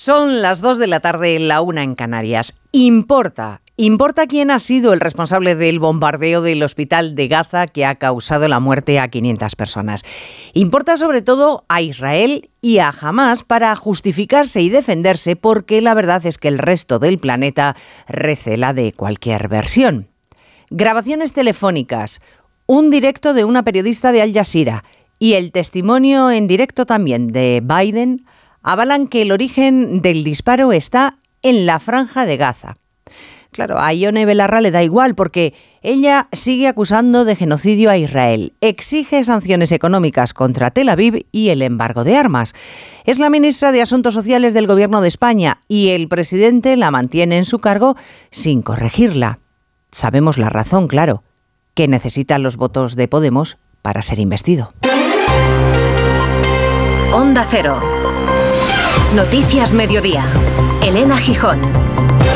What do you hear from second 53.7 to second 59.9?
para ser investido. Onda Cero. Noticias